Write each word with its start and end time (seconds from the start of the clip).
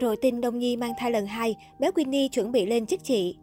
Rồi 0.00 0.16
tin 0.16 0.40
Đông 0.40 0.58
Nhi 0.58 0.76
mang 0.76 0.92
thai 0.98 1.10
lần 1.10 1.26
hai, 1.26 1.56
bé 1.78 1.90
Winnie 1.90 2.28
chuẩn 2.28 2.52
bị 2.52 2.66
lên 2.66 2.86
chức 2.86 3.04
chị. 3.04 3.36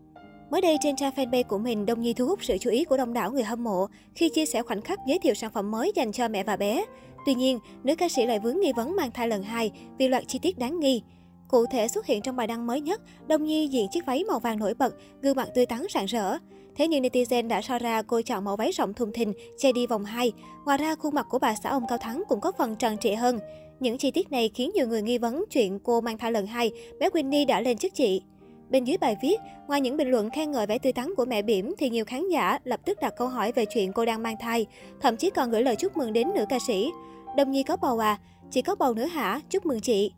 Mới 0.51 0.61
đây 0.61 0.77
trên 0.81 0.95
trang 0.95 1.13
fanpage 1.15 1.43
của 1.43 1.57
mình, 1.57 1.85
Đông 1.85 2.01
Nhi 2.01 2.13
thu 2.13 2.25
hút 2.25 2.43
sự 2.43 2.57
chú 2.57 2.69
ý 2.69 2.83
của 2.83 2.97
đông 2.97 3.13
đảo 3.13 3.31
người 3.31 3.43
hâm 3.43 3.63
mộ 3.63 3.87
khi 4.15 4.29
chia 4.29 4.45
sẻ 4.45 4.61
khoảnh 4.61 4.81
khắc 4.81 4.99
giới 5.07 5.19
thiệu 5.19 5.33
sản 5.33 5.51
phẩm 5.51 5.71
mới 5.71 5.91
dành 5.95 6.11
cho 6.11 6.27
mẹ 6.27 6.43
và 6.43 6.55
bé. 6.55 6.85
Tuy 7.25 7.33
nhiên, 7.33 7.59
nữ 7.83 7.95
ca 7.95 8.09
sĩ 8.09 8.25
lại 8.25 8.39
vướng 8.39 8.59
nghi 8.59 8.71
vấn 8.75 8.95
mang 8.95 9.11
thai 9.11 9.27
lần 9.27 9.43
hai 9.43 9.71
vì 9.97 10.07
loạt 10.07 10.23
chi 10.27 10.39
tiết 10.39 10.57
đáng 10.57 10.79
nghi. 10.79 11.01
Cụ 11.47 11.65
thể 11.65 11.87
xuất 11.87 12.05
hiện 12.05 12.21
trong 12.21 12.35
bài 12.35 12.47
đăng 12.47 12.67
mới 12.67 12.81
nhất, 12.81 13.01
Đông 13.27 13.43
Nhi 13.43 13.67
diện 13.67 13.87
chiếc 13.91 14.05
váy 14.05 14.23
màu 14.23 14.39
vàng 14.39 14.59
nổi 14.59 14.73
bật, 14.73 14.95
gương 15.21 15.35
mặt 15.35 15.49
tươi 15.55 15.65
tắn 15.65 15.85
rạng 15.93 16.05
rỡ. 16.05 16.37
Thế 16.77 16.87
nhưng 16.87 17.03
netizen 17.03 17.47
đã 17.47 17.61
so 17.61 17.79
ra 17.79 18.01
cô 18.01 18.21
chọn 18.21 18.45
màu 18.45 18.55
váy 18.55 18.71
rộng 18.71 18.93
thùng 18.93 19.11
thình, 19.11 19.33
che 19.57 19.71
đi 19.71 19.87
vòng 19.87 20.05
2. 20.05 20.31
Ngoài 20.65 20.77
ra, 20.77 20.95
khuôn 20.95 21.15
mặt 21.15 21.27
của 21.29 21.39
bà 21.39 21.55
xã 21.63 21.69
ông 21.69 21.83
Cao 21.89 21.97
Thắng 21.97 22.23
cũng 22.27 22.41
có 22.41 22.51
phần 22.57 22.75
tròn 22.75 22.97
trịa 22.97 23.15
hơn. 23.15 23.39
Những 23.79 23.97
chi 23.97 24.11
tiết 24.11 24.31
này 24.31 24.49
khiến 24.55 24.71
nhiều 24.75 24.87
người 24.87 25.01
nghi 25.01 25.17
vấn 25.17 25.45
chuyện 25.49 25.79
cô 25.79 26.01
mang 26.01 26.17
thai 26.17 26.31
lần 26.31 26.47
hai 26.47 26.71
bé 26.99 27.09
Winnie 27.09 27.45
đã 27.45 27.61
lên 27.61 27.77
chức 27.77 27.93
chị. 27.93 28.21
Bên 28.69 28.83
dưới 28.83 28.97
bài 28.97 29.15
viết, 29.21 29.35
ngoài 29.67 29.81
những 29.81 29.97
bình 29.97 30.07
luận 30.07 30.29
khen 30.29 30.51
ngợi 30.51 30.67
vẻ 30.67 30.77
tươi 30.77 30.93
tắn 30.93 31.15
của 31.15 31.25
mẹ 31.25 31.41
bỉm 31.41 31.75
thì 31.77 31.89
nhiều 31.89 32.05
khán 32.05 32.29
giả 32.29 32.59
lập 32.63 32.79
tức 32.85 32.97
đặt 33.01 33.13
câu 33.17 33.27
hỏi 33.27 33.51
về 33.51 33.65
chuyện 33.65 33.93
cô 33.93 34.05
đang 34.05 34.23
mang 34.23 34.35
thai, 34.39 34.65
thậm 35.01 35.17
chí 35.17 35.29
còn 35.29 35.51
gửi 35.51 35.63
lời 35.63 35.75
chúc 35.75 35.97
mừng 35.97 36.13
đến 36.13 36.27
nữ 36.35 36.45
ca 36.49 36.59
sĩ. 36.59 36.91
Đồng 37.37 37.51
Nhi 37.51 37.63
có 37.63 37.77
bầu 37.77 37.99
à? 37.99 38.19
Chị 38.51 38.61
có 38.61 38.75
bầu 38.75 38.93
nữa 38.93 39.05
hả? 39.05 39.41
Chúc 39.49 39.65
mừng 39.65 39.79
chị. 39.79 40.11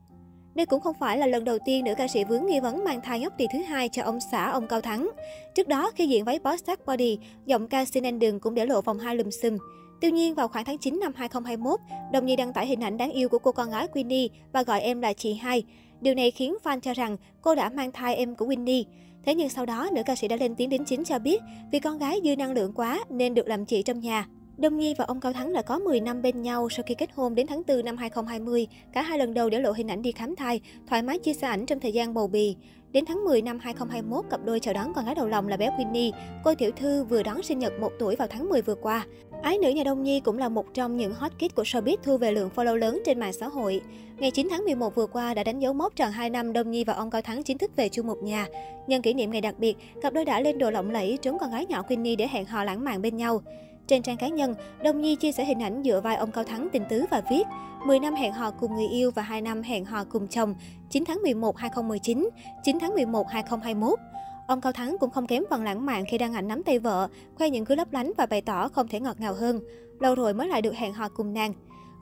Đây 0.59 0.65
cũng 0.65 0.81
không 0.81 0.95
phải 0.99 1.17
là 1.17 1.27
lần 1.27 1.43
đầu 1.43 1.57
tiên 1.65 1.85
nữ 1.85 1.93
ca 1.97 2.07
sĩ 2.07 2.23
vướng 2.23 2.45
nghi 2.45 2.59
vấn 2.59 2.83
mang 2.83 3.01
thai 3.01 3.19
nhóc 3.19 3.33
tỳ 3.37 3.45
thứ 3.53 3.59
hai 3.59 3.89
cho 3.89 4.03
ông 4.03 4.19
xã 4.31 4.51
ông 4.51 4.67
Cao 4.67 4.81
Thắng. 4.81 5.09
Trước 5.55 5.67
đó, 5.67 5.91
khi 5.95 6.07
diện 6.07 6.25
váy 6.25 6.39
boss 6.39 6.63
body, 6.85 7.17
giọng 7.45 7.67
ca 7.67 7.85
xin 7.85 8.05
anh 8.05 8.39
cũng 8.39 8.55
để 8.55 8.65
lộ 8.65 8.81
vòng 8.81 8.99
hai 8.99 9.15
lùm 9.15 9.29
xùm. 9.29 9.57
Tuy 10.01 10.11
nhiên, 10.11 10.35
vào 10.35 10.47
khoảng 10.47 10.65
tháng 10.65 10.77
9 10.77 10.99
năm 10.99 11.13
2021, 11.15 11.79
Đồng 12.11 12.25
Nhi 12.25 12.35
đăng 12.35 12.53
tải 12.53 12.67
hình 12.67 12.83
ảnh 12.83 12.97
đáng 12.97 13.11
yêu 13.11 13.29
của 13.29 13.39
cô 13.39 13.51
con 13.51 13.69
gái 13.69 13.87
Winnie 13.93 14.29
và 14.53 14.63
gọi 14.63 14.81
em 14.81 15.01
là 15.01 15.13
chị 15.13 15.33
hai. 15.33 15.63
Điều 16.01 16.13
này 16.13 16.31
khiến 16.31 16.55
fan 16.63 16.79
cho 16.79 16.93
rằng 16.93 17.17
cô 17.41 17.55
đã 17.55 17.69
mang 17.69 17.91
thai 17.91 18.15
em 18.15 18.35
của 18.35 18.45
Winnie. 18.45 18.83
Thế 19.25 19.35
nhưng 19.35 19.49
sau 19.49 19.65
đó, 19.65 19.89
nữ 19.93 20.01
ca 20.05 20.15
sĩ 20.15 20.27
đã 20.27 20.35
lên 20.35 20.55
tiếng 20.55 20.69
đính 20.69 20.85
chính 20.85 21.03
cho 21.03 21.19
biết 21.19 21.41
vì 21.71 21.79
con 21.79 21.97
gái 21.97 22.19
dư 22.23 22.35
năng 22.35 22.51
lượng 22.51 22.73
quá 22.73 22.99
nên 23.09 23.33
được 23.33 23.47
làm 23.47 23.65
chị 23.65 23.81
trong 23.81 23.99
nhà. 23.99 24.25
Đông 24.61 24.77
Nhi 24.77 24.93
và 24.97 25.05
ông 25.05 25.19
Cao 25.19 25.33
Thắng 25.33 25.53
đã 25.53 25.61
có 25.61 25.79
10 25.79 25.99
năm 25.99 26.21
bên 26.21 26.41
nhau 26.41 26.69
sau 26.69 26.83
khi 26.87 26.95
kết 26.95 27.09
hôn 27.15 27.35
đến 27.35 27.47
tháng 27.47 27.61
4 27.67 27.85
năm 27.85 27.97
2020. 27.97 28.67
Cả 28.93 29.01
hai 29.01 29.19
lần 29.19 29.33
đầu 29.33 29.49
để 29.49 29.59
lộ 29.59 29.71
hình 29.71 29.87
ảnh 29.87 30.01
đi 30.01 30.11
khám 30.11 30.35
thai, 30.35 30.61
thoải 30.87 31.01
mái 31.01 31.19
chia 31.19 31.33
sẻ 31.33 31.47
ảnh 31.47 31.65
trong 31.65 31.79
thời 31.79 31.91
gian 31.91 32.13
bầu 32.13 32.27
bì. 32.27 32.55
Đến 32.91 33.05
tháng 33.05 33.25
10 33.25 33.41
năm 33.41 33.59
2021, 33.59 34.25
cặp 34.29 34.45
đôi 34.45 34.59
chào 34.59 34.73
đón 34.73 34.93
con 34.93 35.05
gái 35.05 35.15
đầu 35.15 35.27
lòng 35.27 35.47
là 35.47 35.57
bé 35.57 35.69
Winnie. 35.69 36.11
Cô 36.43 36.55
tiểu 36.55 36.71
thư 36.71 37.03
vừa 37.03 37.23
đón 37.23 37.43
sinh 37.43 37.59
nhật 37.59 37.73
1 37.79 37.91
tuổi 37.99 38.15
vào 38.15 38.27
tháng 38.27 38.49
10 38.49 38.61
vừa 38.61 38.75
qua. 38.75 39.05
Ái 39.43 39.57
nữ 39.57 39.69
nhà 39.69 39.83
Đông 39.83 40.03
Nhi 40.03 40.19
cũng 40.19 40.37
là 40.37 40.49
một 40.49 40.65
trong 40.73 40.97
những 40.97 41.13
hot 41.13 41.31
kid 41.39 41.55
của 41.55 41.63
showbiz 41.63 41.97
thu 42.03 42.17
về 42.17 42.31
lượng 42.31 42.49
follow 42.55 42.75
lớn 42.75 43.01
trên 43.05 43.19
mạng 43.19 43.33
xã 43.33 43.47
hội. 43.47 43.81
Ngày 44.17 44.31
9 44.31 44.47
tháng 44.49 44.65
11 44.65 44.95
vừa 44.95 45.07
qua 45.07 45.33
đã 45.33 45.43
đánh 45.43 45.59
dấu 45.59 45.73
mốc 45.73 45.95
tròn 45.95 46.11
2 46.11 46.29
năm 46.29 46.53
Đông 46.53 46.71
Nhi 46.71 46.83
và 46.83 46.93
ông 46.93 47.09
Cao 47.09 47.21
Thắng 47.21 47.43
chính 47.43 47.57
thức 47.57 47.71
về 47.75 47.89
chung 47.89 48.07
một 48.07 48.17
nhà. 48.23 48.47
Nhân 48.87 49.01
kỷ 49.01 49.13
niệm 49.13 49.31
ngày 49.31 49.41
đặc 49.41 49.55
biệt, 49.59 49.77
cặp 50.01 50.13
đôi 50.13 50.25
đã 50.25 50.41
lên 50.41 50.57
đồ 50.57 50.71
lộng 50.71 50.89
lẫy 50.91 51.17
trốn 51.21 51.37
con 51.39 51.51
gái 51.51 51.65
nhỏ 51.65 51.83
Winnie 51.89 52.17
để 52.17 52.27
hẹn 52.27 52.45
hò 52.45 52.63
lãng 52.63 52.83
mạn 52.83 53.01
bên 53.01 53.17
nhau. 53.17 53.41
Trên 53.89 54.01
trang 54.01 54.17
cá 54.17 54.27
nhân, 54.27 54.55
Đông 54.83 55.01
Nhi 55.01 55.15
chia 55.15 55.31
sẻ 55.31 55.45
hình 55.45 55.63
ảnh 55.63 55.81
dựa 55.85 56.01
vai 56.01 56.15
ông 56.15 56.31
Cao 56.31 56.43
Thắng 56.43 56.67
tình 56.73 56.83
tứ 56.89 57.05
và 57.11 57.21
viết 57.29 57.43
10 57.85 57.99
năm 57.99 58.15
hẹn 58.15 58.33
hò 58.33 58.51
cùng 58.51 58.75
người 58.75 58.87
yêu 58.87 59.11
và 59.11 59.21
2 59.21 59.41
năm 59.41 59.61
hẹn 59.61 59.85
hò 59.85 60.03
cùng 60.03 60.27
chồng 60.27 60.55
9 60.89 61.03
tháng 61.05 61.21
11 61.21 61.57
2019, 61.57 62.29
9 62.63 62.79
tháng 62.79 62.93
11 62.93 63.27
2021. 63.29 63.99
Ông 64.47 64.61
Cao 64.61 64.71
Thắng 64.71 64.97
cũng 64.99 65.09
không 65.09 65.27
kém 65.27 65.43
phần 65.49 65.63
lãng 65.63 65.85
mạn 65.85 66.03
khi 66.11 66.17
đăng 66.17 66.33
ảnh 66.33 66.47
nắm 66.47 66.63
tay 66.63 66.79
vợ, 66.79 67.07
khoe 67.35 67.49
những 67.49 67.65
cứ 67.65 67.75
lấp 67.75 67.93
lánh 67.93 68.11
và 68.17 68.25
bày 68.25 68.41
tỏ 68.41 68.69
không 68.69 68.87
thể 68.87 68.99
ngọt 68.99 69.19
ngào 69.19 69.33
hơn. 69.33 69.59
Lâu 69.99 70.15
rồi 70.15 70.33
mới 70.33 70.47
lại 70.47 70.61
được 70.61 70.75
hẹn 70.75 70.93
hò 70.93 71.09
cùng 71.09 71.33
nàng. 71.33 71.53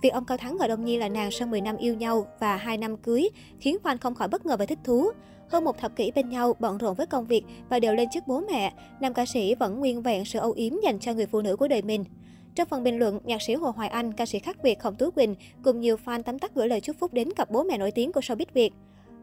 Việc 0.01 0.09
ông 0.09 0.25
Cao 0.25 0.37
Thắng 0.37 0.57
gọi 0.57 0.67
Đông 0.67 0.85
Nhi 0.85 0.97
là 0.97 1.09
nàng 1.09 1.31
sau 1.31 1.47
10 1.47 1.61
năm 1.61 1.77
yêu 1.77 1.95
nhau 1.95 2.27
và 2.39 2.57
2 2.57 2.77
năm 2.77 2.97
cưới 2.97 3.29
khiến 3.59 3.77
fan 3.83 3.97
không 4.01 4.15
khỏi 4.15 4.27
bất 4.27 4.45
ngờ 4.45 4.57
và 4.57 4.65
thích 4.65 4.79
thú. 4.83 5.11
Hơn 5.49 5.63
một 5.63 5.77
thập 5.77 5.95
kỷ 5.95 6.11
bên 6.11 6.29
nhau, 6.29 6.55
bận 6.59 6.77
rộn 6.77 6.95
với 6.95 7.07
công 7.07 7.25
việc 7.25 7.43
và 7.69 7.79
đều 7.79 7.93
lên 7.95 8.09
chức 8.09 8.27
bố 8.27 8.41
mẹ, 8.51 8.73
nam 8.99 9.13
ca 9.13 9.25
sĩ 9.25 9.55
vẫn 9.55 9.79
nguyên 9.79 10.01
vẹn 10.01 10.25
sự 10.25 10.39
âu 10.39 10.51
yếm 10.51 10.73
dành 10.83 10.99
cho 10.99 11.13
người 11.13 11.25
phụ 11.25 11.41
nữ 11.41 11.55
của 11.55 11.67
đời 11.67 11.81
mình. 11.81 12.05
Trong 12.55 12.67
phần 12.67 12.83
bình 12.83 12.99
luận, 12.99 13.19
nhạc 13.23 13.41
sĩ 13.41 13.53
Hồ 13.53 13.71
Hoài 13.75 13.89
Anh, 13.89 14.13
ca 14.13 14.25
sĩ 14.25 14.39
khác 14.39 14.63
Việt 14.63 14.79
Khổng 14.79 14.95
Tú 14.95 15.11
Quỳnh 15.11 15.35
cùng 15.63 15.79
nhiều 15.79 15.97
fan 16.05 16.23
tấm 16.23 16.39
tắc 16.39 16.55
gửi 16.55 16.67
lời 16.67 16.81
chúc 16.81 16.95
phúc 16.99 17.13
đến 17.13 17.33
cặp 17.33 17.51
bố 17.51 17.63
mẹ 17.63 17.77
nổi 17.77 17.91
tiếng 17.91 18.11
của 18.11 18.19
showbiz 18.19 18.45
Việt. 18.53 18.73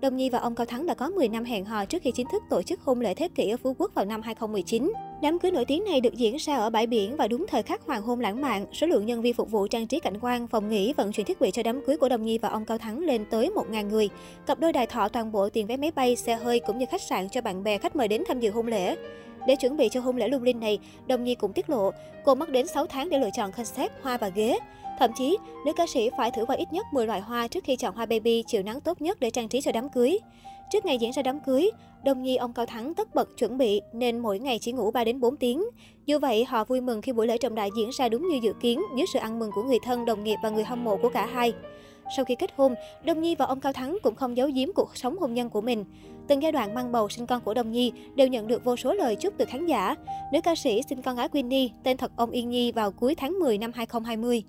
Đồng 0.00 0.16
Nhi 0.16 0.30
và 0.30 0.38
ông 0.38 0.54
Cao 0.54 0.66
Thắng 0.66 0.86
đã 0.86 0.94
có 0.94 1.08
10 1.08 1.28
năm 1.28 1.44
hẹn 1.44 1.64
hò 1.64 1.84
trước 1.84 2.02
khi 2.02 2.12
chính 2.14 2.26
thức 2.32 2.42
tổ 2.50 2.62
chức 2.62 2.80
hôn 2.80 3.00
lễ 3.00 3.14
thế 3.14 3.28
kỷ 3.34 3.50
ở 3.50 3.56
Phú 3.56 3.74
Quốc 3.78 3.90
vào 3.94 4.04
năm 4.04 4.22
2019. 4.22 4.92
Đám 5.24 5.38
cưới 5.38 5.50
nổi 5.50 5.64
tiếng 5.64 5.84
này 5.84 6.00
được 6.00 6.14
diễn 6.14 6.36
ra 6.36 6.56
ở 6.56 6.70
bãi 6.70 6.86
biển 6.86 7.16
và 7.16 7.28
đúng 7.28 7.46
thời 7.48 7.62
khắc 7.62 7.82
hoàng 7.86 8.02
hôn 8.02 8.20
lãng 8.20 8.40
mạn. 8.40 8.66
Số 8.72 8.86
lượng 8.86 9.06
nhân 9.06 9.22
viên 9.22 9.34
phục 9.34 9.50
vụ 9.50 9.66
trang 9.66 9.86
trí 9.86 10.00
cảnh 10.00 10.18
quan, 10.20 10.46
phòng 10.46 10.68
nghỉ, 10.68 10.92
vận 10.96 11.12
chuyển 11.12 11.26
thiết 11.26 11.40
bị 11.40 11.50
cho 11.50 11.62
đám 11.62 11.80
cưới 11.86 11.96
của 11.96 12.08
Đồng 12.08 12.24
Nhi 12.24 12.38
và 12.38 12.48
ông 12.48 12.64
Cao 12.64 12.78
Thắng 12.78 12.98
lên 12.98 13.24
tới 13.30 13.50
1.000 13.54 13.88
người. 13.88 14.08
Cặp 14.46 14.60
đôi 14.60 14.72
đài 14.72 14.86
thọ 14.86 15.08
toàn 15.08 15.32
bộ 15.32 15.48
tiền 15.48 15.66
vé 15.66 15.76
máy 15.76 15.90
bay, 15.90 16.16
xe 16.16 16.34
hơi 16.34 16.60
cũng 16.60 16.78
như 16.78 16.86
khách 16.90 17.02
sạn 17.02 17.28
cho 17.28 17.40
bạn 17.40 17.64
bè 17.64 17.78
khách 17.78 17.96
mời 17.96 18.08
đến 18.08 18.22
tham 18.28 18.40
dự 18.40 18.50
hôn 18.50 18.66
lễ. 18.66 18.96
Để 19.46 19.56
chuẩn 19.56 19.76
bị 19.76 19.88
cho 19.88 20.00
hôn 20.00 20.16
lễ 20.16 20.28
lung 20.28 20.42
linh 20.42 20.60
này, 20.60 20.78
Đồng 21.06 21.24
Nhi 21.24 21.34
cũng 21.34 21.52
tiết 21.52 21.70
lộ 21.70 21.90
cô 22.24 22.34
mất 22.34 22.50
đến 22.50 22.66
6 22.66 22.86
tháng 22.86 23.10
để 23.10 23.18
lựa 23.18 23.30
chọn 23.36 23.52
concept 23.52 23.92
hoa 24.02 24.16
và 24.16 24.28
ghế. 24.28 24.58
Thậm 24.98 25.10
chí, 25.16 25.36
nữ 25.66 25.72
ca 25.76 25.86
sĩ 25.86 26.10
phải 26.16 26.30
thử 26.30 26.46
qua 26.46 26.56
ít 26.56 26.72
nhất 26.72 26.86
10 26.92 27.06
loại 27.06 27.20
hoa 27.20 27.48
trước 27.48 27.64
khi 27.64 27.76
chọn 27.76 27.94
hoa 27.94 28.06
baby 28.06 28.42
chịu 28.46 28.62
nắng 28.62 28.80
tốt 28.80 29.02
nhất 29.02 29.20
để 29.20 29.30
trang 29.30 29.48
trí 29.48 29.60
cho 29.60 29.72
đám 29.72 29.88
cưới. 29.88 30.18
Trước 30.72 30.84
ngày 30.84 30.98
diễn 30.98 31.12
ra 31.12 31.22
đám 31.22 31.40
cưới, 31.40 31.70
Đồng 32.04 32.22
Nhi 32.22 32.36
ông 32.36 32.52
Cao 32.52 32.66
Thắng 32.66 32.94
tất 32.94 33.14
bật 33.14 33.28
chuẩn 33.38 33.58
bị 33.58 33.80
nên 33.92 34.18
mỗi 34.18 34.38
ngày 34.38 34.58
chỉ 34.58 34.72
ngủ 34.72 34.90
3 34.90 35.04
đến 35.04 35.20
4 35.20 35.36
tiếng. 35.36 35.64
Dù 36.06 36.18
vậy, 36.18 36.44
họ 36.44 36.64
vui 36.64 36.80
mừng 36.80 37.02
khi 37.02 37.12
buổi 37.12 37.26
lễ 37.26 37.38
trọng 37.38 37.54
đại 37.54 37.70
diễn 37.76 37.90
ra 37.98 38.08
đúng 38.08 38.28
như 38.28 38.38
dự 38.42 38.52
kiến 38.60 38.82
dưới 38.96 39.06
sự 39.12 39.18
ăn 39.18 39.38
mừng 39.38 39.50
của 39.54 39.62
người 39.62 39.78
thân, 39.84 40.04
đồng 40.04 40.24
nghiệp 40.24 40.36
và 40.42 40.50
người 40.50 40.64
hâm 40.64 40.84
mộ 40.84 40.96
của 40.96 41.08
cả 41.08 41.26
hai. 41.26 41.52
Sau 42.16 42.24
khi 42.24 42.34
kết 42.34 42.50
hôn, 42.56 42.74
Đông 43.04 43.22
Nhi 43.22 43.34
và 43.34 43.44
ông 43.44 43.60
Cao 43.60 43.72
Thắng 43.72 43.98
cũng 44.02 44.14
không 44.14 44.36
giấu 44.36 44.48
giếm 44.54 44.68
cuộc 44.72 44.96
sống 44.96 45.18
hôn 45.18 45.34
nhân 45.34 45.50
của 45.50 45.60
mình. 45.60 45.84
Từng 46.28 46.42
giai 46.42 46.52
đoạn 46.52 46.74
mang 46.74 46.92
bầu 46.92 47.08
sinh 47.08 47.26
con 47.26 47.40
của 47.40 47.54
Đông 47.54 47.72
Nhi 47.72 47.92
đều 48.14 48.26
nhận 48.28 48.46
được 48.46 48.64
vô 48.64 48.76
số 48.76 48.92
lời 48.92 49.16
chúc 49.16 49.34
từ 49.38 49.44
khán 49.44 49.66
giả. 49.66 49.94
Nữ 50.32 50.40
ca 50.44 50.54
sĩ 50.54 50.82
sinh 50.88 51.02
con 51.02 51.16
gái 51.16 51.28
Winnie, 51.32 51.68
tên 51.82 51.96
thật 51.96 52.12
ông 52.16 52.30
Yên 52.30 52.50
Nhi 52.50 52.72
vào 52.72 52.90
cuối 52.90 53.14
tháng 53.14 53.38
10 53.38 53.58
năm 53.58 53.72
2020. 53.74 54.42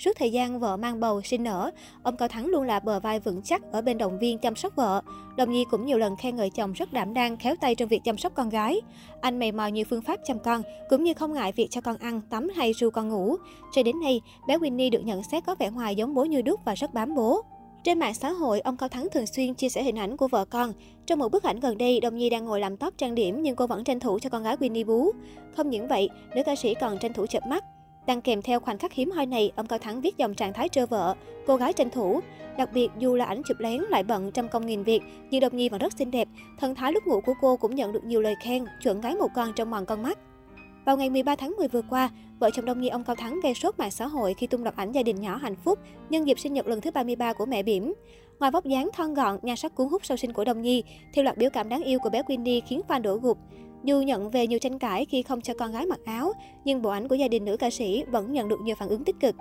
Suốt 0.00 0.12
thời 0.16 0.32
gian 0.32 0.60
vợ 0.60 0.76
mang 0.76 1.00
bầu 1.00 1.22
sinh 1.22 1.42
nở, 1.42 1.70
ông 2.02 2.16
Cao 2.16 2.28
Thắng 2.28 2.46
luôn 2.46 2.62
là 2.62 2.80
bờ 2.80 3.00
vai 3.00 3.20
vững 3.20 3.42
chắc 3.42 3.62
ở 3.72 3.82
bên 3.82 3.98
động 3.98 4.18
viên 4.18 4.38
chăm 4.38 4.56
sóc 4.56 4.76
vợ. 4.76 5.02
Đồng 5.36 5.52
Nhi 5.52 5.64
cũng 5.70 5.86
nhiều 5.86 5.98
lần 5.98 6.16
khen 6.16 6.36
ngợi 6.36 6.50
chồng 6.50 6.72
rất 6.72 6.92
đảm 6.92 7.14
đang, 7.14 7.36
khéo 7.36 7.54
tay 7.60 7.74
trong 7.74 7.88
việc 7.88 8.04
chăm 8.04 8.18
sóc 8.18 8.32
con 8.34 8.48
gái. 8.48 8.80
Anh 9.20 9.38
mày 9.38 9.52
mò 9.52 9.66
nhiều 9.66 9.84
phương 9.90 10.02
pháp 10.02 10.20
chăm 10.24 10.38
con, 10.38 10.62
cũng 10.88 11.04
như 11.04 11.14
không 11.14 11.32
ngại 11.32 11.52
việc 11.52 11.70
cho 11.70 11.80
con 11.80 11.96
ăn, 11.96 12.20
tắm 12.30 12.48
hay 12.56 12.72
ru 12.72 12.90
con 12.90 13.08
ngủ. 13.08 13.36
Cho 13.72 13.82
đến 13.82 14.00
nay, 14.00 14.20
bé 14.48 14.58
Winnie 14.58 14.90
được 14.90 15.04
nhận 15.04 15.22
xét 15.22 15.44
có 15.46 15.54
vẻ 15.58 15.70
ngoài 15.70 15.96
giống 15.96 16.14
bố 16.14 16.24
như 16.24 16.42
đúc 16.42 16.60
và 16.64 16.74
rất 16.74 16.94
bám 16.94 17.14
bố. 17.14 17.42
Trên 17.84 17.98
mạng 17.98 18.14
xã 18.14 18.30
hội, 18.30 18.60
ông 18.60 18.76
Cao 18.76 18.88
Thắng 18.88 19.08
thường 19.12 19.26
xuyên 19.26 19.54
chia 19.54 19.68
sẻ 19.68 19.82
hình 19.82 19.98
ảnh 19.98 20.16
của 20.16 20.28
vợ 20.28 20.44
con. 20.44 20.72
Trong 21.06 21.18
một 21.18 21.28
bức 21.28 21.42
ảnh 21.42 21.60
gần 21.60 21.78
đây, 21.78 22.00
Đồng 22.00 22.16
Nhi 22.16 22.30
đang 22.30 22.44
ngồi 22.44 22.60
làm 22.60 22.76
tóc 22.76 22.94
trang 22.96 23.14
điểm 23.14 23.42
nhưng 23.42 23.56
cô 23.56 23.66
vẫn 23.66 23.84
tranh 23.84 24.00
thủ 24.00 24.18
cho 24.18 24.30
con 24.30 24.42
gái 24.42 24.56
Winnie 24.56 24.86
bú. 24.86 25.12
Không 25.56 25.70
những 25.70 25.88
vậy, 25.88 26.08
nữ 26.34 26.42
ca 26.46 26.56
sĩ 26.56 26.74
còn 26.80 26.98
tranh 26.98 27.12
thủ 27.12 27.26
chợp 27.26 27.46
mắt 27.46 27.64
đang 28.10 28.22
kèm 28.22 28.42
theo 28.42 28.60
khoảnh 28.60 28.78
khắc 28.78 28.92
hiếm 28.92 29.10
hoi 29.10 29.26
này, 29.26 29.52
ông 29.56 29.66
Cao 29.66 29.78
Thắng 29.78 30.00
viết 30.00 30.16
dòng 30.16 30.34
trạng 30.34 30.52
thái 30.52 30.68
trơ 30.68 30.86
vợ, 30.86 31.14
cô 31.46 31.56
gái 31.56 31.72
tranh 31.72 31.90
thủ. 31.90 32.20
Đặc 32.58 32.72
biệt, 32.72 32.88
dù 32.98 33.16
là 33.16 33.24
ảnh 33.24 33.42
chụp 33.46 33.56
lén 33.60 33.80
lại 33.80 34.02
bận 34.02 34.30
trăm 34.32 34.48
công 34.48 34.66
nghìn 34.66 34.82
việc, 34.82 35.02
nhưng 35.30 35.40
Đồng 35.40 35.56
Nhi 35.56 35.68
vẫn 35.68 35.80
rất 35.80 35.92
xinh 35.98 36.10
đẹp. 36.10 36.28
Thần 36.58 36.74
thái 36.74 36.92
lúc 36.92 37.06
ngủ 37.06 37.20
của 37.20 37.34
cô 37.40 37.56
cũng 37.56 37.74
nhận 37.74 37.92
được 37.92 38.04
nhiều 38.04 38.20
lời 38.20 38.34
khen, 38.42 38.64
chuẩn 38.82 39.00
gái 39.00 39.14
một 39.14 39.28
con 39.34 39.52
trong 39.56 39.70
mòn 39.70 39.86
con 39.86 40.02
mắt. 40.02 40.18
Vào 40.84 40.96
ngày 40.96 41.10
13 41.10 41.36
tháng 41.36 41.54
10 41.58 41.68
vừa 41.68 41.82
qua, 41.90 42.10
vợ 42.38 42.50
chồng 42.50 42.64
Đông 42.64 42.80
Nhi 42.80 42.88
ông 42.88 43.04
Cao 43.04 43.16
Thắng 43.16 43.40
gây 43.40 43.54
sốt 43.54 43.78
mạng 43.78 43.90
xã 43.90 44.06
hội 44.06 44.34
khi 44.34 44.46
tung 44.46 44.62
loạt 44.62 44.76
ảnh 44.76 44.92
gia 44.92 45.02
đình 45.02 45.20
nhỏ 45.20 45.36
hạnh 45.36 45.56
phúc 45.64 45.78
nhân 46.10 46.26
dịp 46.26 46.38
sinh 46.38 46.52
nhật 46.52 46.66
lần 46.66 46.80
thứ 46.80 46.90
33 46.90 47.32
của 47.32 47.46
mẹ 47.46 47.62
Bỉm. 47.62 47.94
Ngoài 48.40 48.50
vóc 48.50 48.64
dáng 48.64 48.90
thon 48.92 49.14
gọn, 49.14 49.38
nhan 49.42 49.56
sắc 49.56 49.74
cuốn 49.74 49.88
hút 49.88 50.06
sau 50.06 50.16
sinh 50.16 50.32
của 50.32 50.44
Đông 50.44 50.62
Nhi, 50.62 50.84
theo 51.14 51.24
loạt 51.24 51.38
biểu 51.38 51.50
cảm 51.50 51.68
đáng 51.68 51.82
yêu 51.82 51.98
của 51.98 52.10
bé 52.10 52.22
Winnie 52.22 52.60
khiến 52.66 52.80
fan 52.88 53.02
đổ 53.02 53.16
gục. 53.16 53.38
Dù 53.84 54.00
nhận 54.00 54.30
về 54.30 54.46
nhiều 54.46 54.58
tranh 54.58 54.78
cãi 54.78 55.04
khi 55.04 55.22
không 55.22 55.40
cho 55.40 55.54
con 55.54 55.72
gái 55.72 55.86
mặc 55.86 56.00
áo, 56.04 56.32
nhưng 56.64 56.82
bộ 56.82 56.90
ảnh 56.90 57.08
của 57.08 57.14
gia 57.14 57.28
đình 57.28 57.44
nữ 57.44 57.56
ca 57.56 57.70
sĩ 57.70 58.04
vẫn 58.10 58.32
nhận 58.32 58.48
được 58.48 58.60
nhiều 58.64 58.76
phản 58.78 58.88
ứng 58.88 59.04
tích 59.04 59.16
cực. 59.20 59.34